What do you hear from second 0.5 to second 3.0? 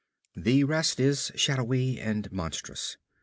rest is shadowy and monstrous.